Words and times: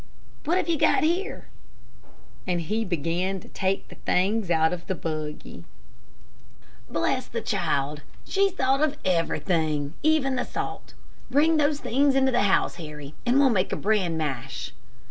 What 0.45 0.57
have 0.57 0.67
you 0.67 0.79
got 0.79 1.03
here?" 1.03 1.45
and 2.47 2.61
he 2.61 2.83
began 2.83 3.39
to 3.39 3.47
take 3.49 3.87
the 3.89 3.97
things 4.03 4.49
out 4.49 4.73
of 4.73 4.87
the 4.87 4.95
buggy. 4.95 5.63
"Bless 6.89 7.27
the 7.27 7.39
child, 7.39 8.01
she's 8.25 8.53
thought 8.53 8.81
of 8.81 8.97
everything, 9.05 9.93
even 10.01 10.37
the 10.37 10.43
salt. 10.43 10.95
Bring 11.29 11.57
those 11.57 11.81
things 11.81 12.15
into 12.15 12.31
the 12.31 12.41
house, 12.41 12.77
Harry, 12.77 13.13
and 13.27 13.37
we'll 13.37 13.51
make 13.51 13.71
a 13.71 13.75
bran 13.75 14.17
mash." 14.17 14.73